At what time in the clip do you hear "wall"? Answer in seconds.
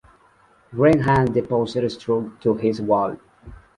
2.81-3.17